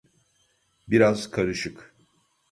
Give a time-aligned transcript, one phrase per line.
[0.87, 1.95] Biraz karışık.